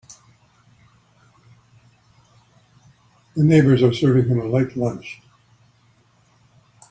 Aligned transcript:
The 3.35 3.43
neighbors 3.43 3.83
are 3.83 3.93
serving 3.93 4.29
him 4.29 4.39
a 4.39 4.45
light 4.45 4.75
lunch. 4.75 5.21